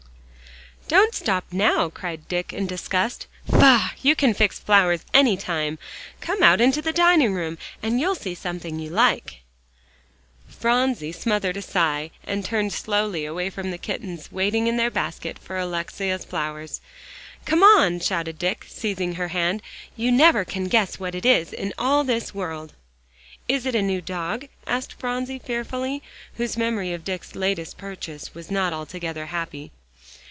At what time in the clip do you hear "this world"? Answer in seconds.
22.03-22.73